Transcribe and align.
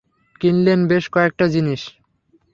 কিনলেন 0.41 0.79
বেশ 0.87 1.05
কয়েকটা 1.09 1.45
জিনিস। 1.47 1.81